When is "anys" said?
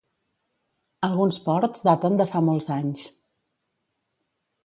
2.79-3.05